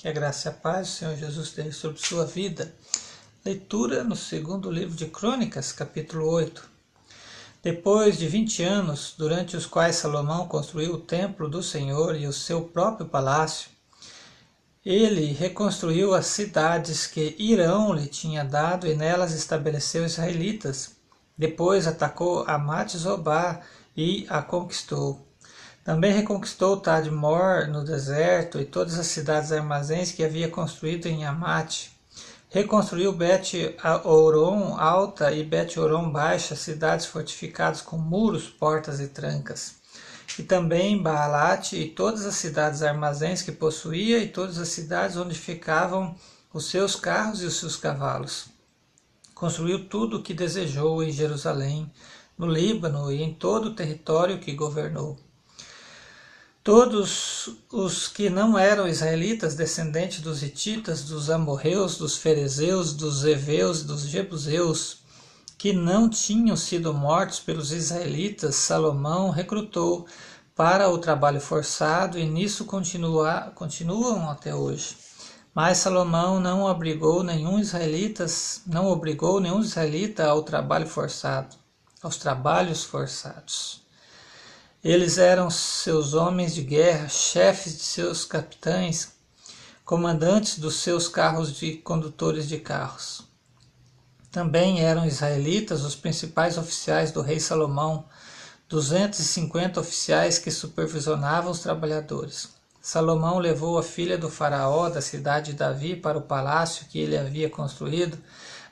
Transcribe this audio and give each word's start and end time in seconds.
Que 0.00 0.08
a 0.08 0.12
graça 0.12 0.48
e 0.48 0.50
a 0.50 0.54
paz 0.54 0.88
do 0.88 0.92
Senhor 0.94 1.14
Jesus 1.14 1.48
esteja 1.48 1.72
sobre 1.72 2.00
sua 2.00 2.24
vida. 2.24 2.74
Leitura 3.44 4.02
no 4.02 4.16
segundo 4.16 4.70
livro 4.70 4.96
de 4.96 5.04
Crônicas, 5.04 5.72
capítulo 5.72 6.26
8. 6.26 6.66
Depois 7.62 8.16
de 8.18 8.26
vinte 8.26 8.62
anos, 8.62 9.14
durante 9.18 9.58
os 9.58 9.66
quais 9.66 9.96
Salomão 9.96 10.48
construiu 10.48 10.94
o 10.94 11.00
templo 11.00 11.50
do 11.50 11.62
Senhor 11.62 12.16
e 12.16 12.26
o 12.26 12.32
seu 12.32 12.62
próprio 12.62 13.08
palácio, 13.08 13.68
ele 14.82 15.34
reconstruiu 15.34 16.14
as 16.14 16.24
cidades 16.28 17.06
que 17.06 17.36
Irão 17.38 17.92
lhe 17.92 18.06
tinha 18.06 18.42
dado 18.42 18.86
e 18.86 18.96
nelas 18.96 19.34
estabeleceu 19.34 20.06
israelitas. 20.06 20.92
Depois 21.36 21.86
atacou 21.86 22.44
Amat 22.48 22.96
Zobá 22.96 23.60
e 23.94 24.24
a 24.30 24.40
conquistou. 24.40 25.29
Também 25.82 26.12
reconquistou 26.12 26.76
Tadmor 26.76 27.66
no 27.68 27.82
deserto 27.82 28.60
e 28.60 28.66
todas 28.66 28.98
as 28.98 29.06
cidades 29.06 29.50
armazéns 29.50 30.12
que 30.12 30.22
havia 30.22 30.48
construído 30.48 31.06
em 31.06 31.24
Amate. 31.24 31.98
Reconstruiu 32.50 33.12
Bet-Oron 33.12 34.76
alta 34.78 35.32
e 35.32 35.42
Bet-Oron 35.42 36.10
baixa, 36.10 36.54
cidades 36.54 37.06
fortificadas 37.06 37.80
com 37.80 37.96
muros, 37.96 38.48
portas 38.48 39.00
e 39.00 39.08
trancas. 39.08 39.76
E 40.38 40.42
também 40.42 41.02
Baalat 41.02 41.72
e 41.72 41.88
todas 41.88 42.26
as 42.26 42.34
cidades 42.34 42.82
armazéns 42.82 43.40
que 43.40 43.50
possuía 43.50 44.18
e 44.18 44.28
todas 44.28 44.58
as 44.58 44.68
cidades 44.68 45.16
onde 45.16 45.34
ficavam 45.34 46.14
os 46.52 46.66
seus 46.66 46.94
carros 46.94 47.42
e 47.42 47.46
os 47.46 47.58
seus 47.58 47.76
cavalos. 47.76 48.48
Construiu 49.34 49.88
tudo 49.88 50.18
o 50.18 50.22
que 50.22 50.34
desejou 50.34 51.02
em 51.02 51.10
Jerusalém, 51.10 51.90
no 52.36 52.46
Líbano 52.46 53.10
e 53.10 53.22
em 53.22 53.32
todo 53.32 53.66
o 53.66 53.74
território 53.74 54.38
que 54.38 54.52
governou. 54.52 55.16
Todos 56.62 57.48
os 57.72 58.06
que 58.06 58.28
não 58.28 58.58
eram 58.58 58.86
israelitas, 58.86 59.54
descendentes 59.54 60.20
dos 60.20 60.42
hititas, 60.42 61.04
dos 61.04 61.30
amorreus, 61.30 61.96
dos 61.96 62.18
ferezeus, 62.18 62.92
dos 62.92 63.24
eveus, 63.24 63.82
dos 63.82 64.02
jebuseus, 64.02 64.98
que 65.56 65.72
não 65.72 66.06
tinham 66.06 66.54
sido 66.56 66.92
mortos 66.92 67.40
pelos 67.40 67.72
israelitas, 67.72 68.56
Salomão 68.56 69.30
recrutou 69.30 70.06
para 70.54 70.90
o 70.90 70.98
trabalho 70.98 71.40
forçado 71.40 72.18
e 72.18 72.26
nisso 72.26 72.66
continua, 72.66 73.50
continuam 73.54 74.28
até 74.28 74.54
hoje. 74.54 74.98
Mas 75.54 75.78
Salomão 75.78 76.38
não 76.38 76.64
obrigou 76.64 77.22
nenhum 77.22 77.58
israelita, 77.58 78.26
não 78.66 78.86
obrigou 78.86 79.40
nenhum 79.40 79.60
israelita 79.60 80.26
ao 80.26 80.42
trabalho 80.42 80.86
forçado, 80.86 81.56
aos 82.02 82.18
trabalhos 82.18 82.84
forçados. 82.84 83.82
Eles 84.82 85.18
eram 85.18 85.50
seus 85.50 86.14
homens 86.14 86.54
de 86.54 86.62
guerra, 86.62 87.06
chefes 87.06 87.76
de 87.76 87.82
seus 87.82 88.24
capitães, 88.24 89.12
comandantes 89.84 90.58
dos 90.58 90.76
seus 90.76 91.06
carros 91.06 91.54
de 91.54 91.74
condutores 91.74 92.48
de 92.48 92.56
carros. 92.56 93.28
Também 94.32 94.80
eram 94.80 95.04
israelitas 95.04 95.84
os 95.84 95.94
principais 95.94 96.56
oficiais 96.56 97.12
do 97.12 97.20
rei 97.20 97.38
Salomão, 97.38 98.06
250 98.70 99.78
oficiais 99.80 100.38
que 100.38 100.50
supervisionavam 100.50 101.50
os 101.50 101.60
trabalhadores. 101.60 102.48
Salomão 102.80 103.38
levou 103.38 103.76
a 103.76 103.82
filha 103.82 104.16
do 104.16 104.30
faraó 104.30 104.88
da 104.88 105.02
cidade 105.02 105.50
de 105.50 105.58
Davi 105.58 105.94
para 105.94 106.16
o 106.16 106.22
palácio 106.22 106.86
que 106.86 106.98
ele 106.98 107.18
havia 107.18 107.50
construído 107.50 108.16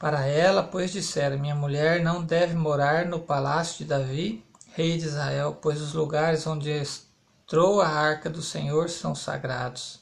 para 0.00 0.26
ela, 0.26 0.64
pois 0.64 0.90
disseram: 0.90 1.38
Minha 1.38 1.54
mulher 1.54 2.02
não 2.02 2.24
deve 2.24 2.56
morar 2.56 3.06
no 3.06 3.20
palácio 3.20 3.78
de 3.78 3.84
Davi, 3.84 4.44
rei 4.74 4.96
de 4.96 5.04
Israel, 5.04 5.58
pois 5.60 5.80
os 5.80 5.92
lugares 5.92 6.46
onde 6.46 6.70
entrou 6.70 7.82
a 7.82 7.88
arca 7.88 8.30
do 8.30 8.40
Senhor 8.40 8.88
são 8.88 9.14
sagrados. 9.14 10.00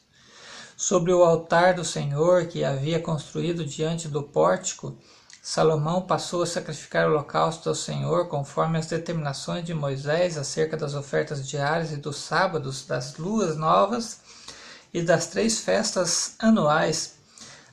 Sobre 0.77 1.13
o 1.13 1.25
altar 1.25 1.75
do 1.75 1.85
Senhor 1.85 2.47
que 2.47 2.65
havia 2.65 3.01
construído 3.01 3.67
diante 3.67 4.07
do 4.07 4.23
pórtico, 4.23 4.97
Salomão 5.43 6.03
passou 6.03 6.43
a 6.43 6.47
sacrificar 6.47 7.09
holocaustos 7.09 7.67
ao 7.67 7.75
Senhor 7.75 8.29
conforme 8.29 8.79
as 8.79 8.87
determinações 8.87 9.65
de 9.65 9.75
Moisés 9.75 10.39
acerca 10.39 10.77
das 10.77 10.95
ofertas 10.95 11.49
diárias 11.49 11.91
e 11.91 11.97
dos 11.97 12.17
sábados, 12.17 12.87
das 12.87 13.17
luas 13.17 13.57
novas 13.57 14.21
e 14.95 15.03
das 15.03 15.27
três 15.27 15.59
festas 15.59 16.35
anuais, 16.39 17.17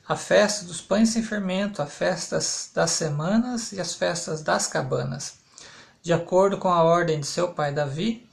a 0.08 0.16
festa 0.16 0.64
dos 0.64 0.80
pães 0.80 1.10
sem 1.10 1.22
fermento, 1.22 1.80
as 1.80 1.92
festas 1.92 2.70
das 2.74 2.90
semanas 2.90 3.70
e 3.72 3.80
as 3.80 3.94
festas 3.94 4.42
das 4.42 4.66
cabanas 4.66 5.38
de 6.08 6.14
acordo 6.14 6.56
com 6.56 6.68
a 6.68 6.82
ordem 6.82 7.20
de 7.20 7.26
seu 7.26 7.52
pai 7.52 7.70
Davi, 7.70 8.26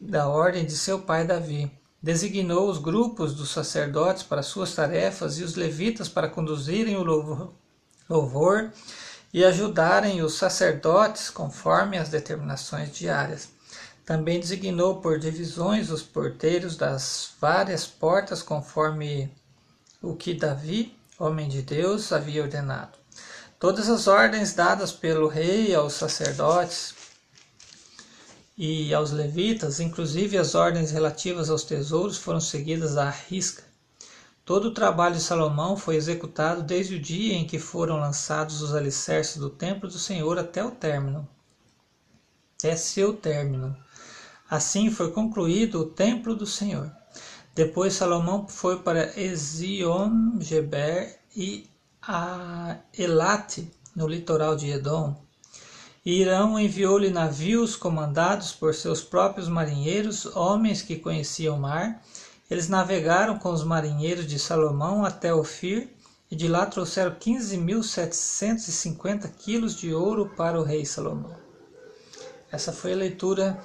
da 0.00 0.26
ordem 0.26 0.64
de 0.64 0.74
seu 0.74 1.02
pai 1.02 1.26
Davi, 1.26 1.70
designou 2.02 2.70
os 2.70 2.78
grupos 2.78 3.34
dos 3.34 3.50
sacerdotes 3.50 4.22
para 4.22 4.42
suas 4.42 4.74
tarefas 4.74 5.38
e 5.38 5.44
os 5.44 5.56
levitas 5.56 6.08
para 6.08 6.26
conduzirem 6.26 6.96
o 6.96 7.02
louvor, 7.02 7.52
louvor 8.08 8.72
e 9.30 9.44
ajudarem 9.44 10.22
os 10.22 10.38
sacerdotes 10.38 11.28
conforme 11.28 11.98
as 11.98 12.08
determinações 12.08 12.90
diárias. 12.90 13.50
Também 14.06 14.40
designou 14.40 15.02
por 15.02 15.18
divisões 15.18 15.90
os 15.90 16.02
porteiros 16.02 16.78
das 16.78 17.34
várias 17.38 17.86
portas 17.86 18.42
conforme 18.42 19.30
o 20.00 20.16
que 20.16 20.32
Davi, 20.32 20.96
homem 21.18 21.46
de 21.46 21.60
Deus, 21.60 22.10
havia 22.10 22.40
ordenado. 22.40 22.99
Todas 23.60 23.90
as 23.90 24.08
ordens 24.08 24.54
dadas 24.54 24.90
pelo 24.90 25.28
rei 25.28 25.74
aos 25.74 25.92
sacerdotes 25.92 26.94
e 28.56 28.94
aos 28.94 29.10
levitas, 29.10 29.80
inclusive 29.80 30.38
as 30.38 30.54
ordens 30.54 30.90
relativas 30.90 31.50
aos 31.50 31.62
tesouros, 31.62 32.16
foram 32.16 32.40
seguidas 32.40 32.96
à 32.96 33.10
risca. 33.10 33.62
Todo 34.46 34.68
o 34.68 34.74
trabalho 34.74 35.16
de 35.16 35.20
Salomão 35.20 35.76
foi 35.76 35.96
executado 35.96 36.62
desde 36.62 36.94
o 36.94 36.98
dia 36.98 37.34
em 37.34 37.46
que 37.46 37.58
foram 37.58 38.00
lançados 38.00 38.62
os 38.62 38.74
alicerces 38.74 39.36
do 39.36 39.50
templo 39.50 39.90
do 39.90 39.98
Senhor 39.98 40.38
até 40.38 40.64
o 40.64 40.70
término. 40.70 41.28
Até 42.58 42.74
seu 42.76 43.12
término. 43.12 43.76
Assim 44.48 44.90
foi 44.90 45.10
concluído 45.12 45.82
o 45.82 45.90
templo 45.90 46.34
do 46.34 46.46
Senhor. 46.46 46.90
Depois 47.54 47.92
Salomão 47.92 48.48
foi 48.48 48.78
para 48.78 49.20
Ezion-Geber 49.20 51.18
e 51.36 51.69
a 52.02 52.76
Elate, 52.98 53.70
no 53.94 54.06
litoral 54.06 54.56
de 54.56 54.70
Edom. 54.70 55.14
Irão 56.04 56.58
enviou-lhe 56.58 57.10
navios 57.10 57.76
comandados 57.76 58.52
por 58.52 58.74
seus 58.74 59.02
próprios 59.02 59.48
marinheiros, 59.48 60.24
homens 60.34 60.80
que 60.80 60.96
conheciam 60.96 61.56
o 61.56 61.60
mar. 61.60 62.02
Eles 62.50 62.68
navegaram 62.68 63.38
com 63.38 63.52
os 63.52 63.62
marinheiros 63.62 64.26
de 64.26 64.38
Salomão 64.38 65.04
até 65.04 65.34
Ofir 65.34 65.90
e 66.30 66.36
de 66.36 66.48
lá 66.48 66.64
trouxeram 66.64 67.14
15.750 67.16 69.30
quilos 69.36 69.76
de 69.76 69.92
ouro 69.92 70.32
para 70.36 70.58
o 70.58 70.64
rei 70.64 70.86
Salomão. 70.86 71.36
Essa 72.50 72.72
foi 72.72 72.94
a 72.94 72.96
leitura 72.96 73.62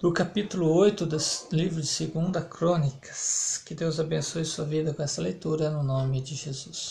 do 0.00 0.12
capítulo 0.12 0.72
8 0.72 1.04
do 1.04 1.18
livro 1.52 1.82
de 1.82 1.86
Segunda 1.86 2.40
Crônicas. 2.40 3.60
Que 3.66 3.74
Deus 3.74 4.00
abençoe 4.00 4.46
sua 4.46 4.64
vida 4.64 4.94
com 4.94 5.02
essa 5.02 5.20
leitura 5.20 5.68
no 5.68 5.82
nome 5.82 6.22
de 6.22 6.34
Jesus. 6.34 6.88